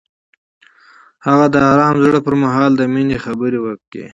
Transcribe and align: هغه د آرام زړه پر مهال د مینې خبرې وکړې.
هغه 1.27 1.45
د 1.53 1.55
آرام 1.71 1.95
زړه 2.05 2.19
پر 2.25 2.35
مهال 2.43 2.71
د 2.75 2.81
مینې 2.93 3.17
خبرې 3.25 3.59
وکړې. 3.61 4.05